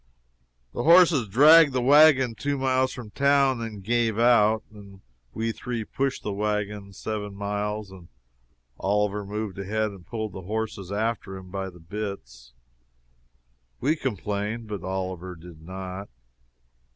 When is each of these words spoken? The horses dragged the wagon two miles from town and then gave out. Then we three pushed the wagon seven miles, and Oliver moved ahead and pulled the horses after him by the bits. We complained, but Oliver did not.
The 0.73 0.81
horses 0.81 1.27
dragged 1.27 1.73
the 1.73 1.81
wagon 1.83 2.33
two 2.33 2.57
miles 2.57 2.91
from 2.91 3.11
town 3.11 3.61
and 3.61 3.73
then 3.75 3.81
gave 3.81 4.17
out. 4.17 4.63
Then 4.71 5.01
we 5.31 5.51
three 5.51 5.83
pushed 5.85 6.23
the 6.23 6.33
wagon 6.33 6.91
seven 6.91 7.35
miles, 7.35 7.91
and 7.91 8.07
Oliver 8.79 9.23
moved 9.23 9.59
ahead 9.59 9.91
and 9.91 10.03
pulled 10.03 10.33
the 10.33 10.41
horses 10.41 10.91
after 10.91 11.37
him 11.37 11.51
by 11.51 11.69
the 11.69 11.79
bits. 11.79 12.53
We 13.79 13.95
complained, 13.95 14.65
but 14.67 14.83
Oliver 14.83 15.35
did 15.35 15.61
not. 15.61 16.09